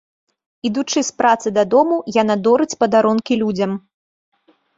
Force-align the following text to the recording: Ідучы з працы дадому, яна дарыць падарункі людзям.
Ідучы 0.69 1.03
з 1.09 1.21
працы 1.21 1.47
дадому, 1.57 1.99
яна 2.21 2.39
дарыць 2.49 2.77
падарункі 2.81 3.39
людзям. 3.45 3.71